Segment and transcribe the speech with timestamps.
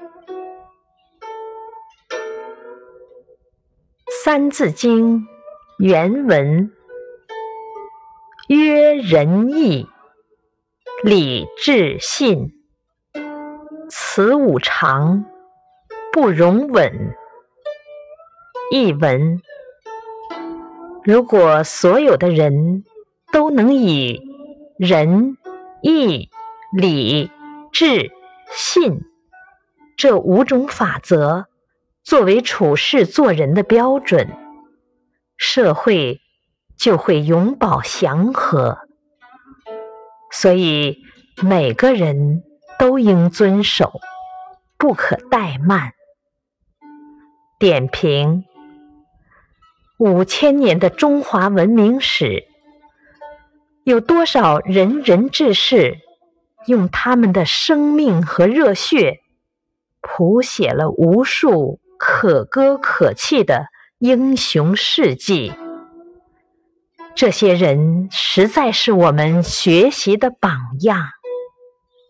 [4.24, 5.18] 《三字经》
[5.78, 6.72] 原文
[8.48, 9.86] 曰：“仁义
[11.04, 12.50] 礼智信，
[13.90, 15.26] 此五常，
[16.12, 17.14] 不容紊。”
[18.72, 19.42] 译文：
[21.04, 22.84] 如果所有的人
[23.32, 24.22] 都能以
[24.78, 25.36] 仁、
[25.82, 26.30] 义、
[26.74, 27.30] 礼、
[27.70, 28.10] 智、
[28.50, 29.02] 信
[30.00, 31.44] 这五种法则，
[32.02, 34.34] 作为处事做人的标准，
[35.36, 36.22] 社会
[36.74, 38.78] 就会永保祥和。
[40.32, 41.02] 所以
[41.42, 42.42] 每个人
[42.78, 44.00] 都应遵守，
[44.78, 45.92] 不可怠慢。
[47.58, 48.46] 点评：
[49.98, 52.44] 五千年的中华文明史，
[53.84, 55.98] 有多少仁人志士
[56.66, 59.20] 用他们的生命和热血，
[60.00, 61.80] 谱写了无数。
[62.02, 63.66] 可歌可泣的
[63.98, 65.52] 英雄事迹，
[67.14, 70.98] 这些人实在是我们学习的榜样。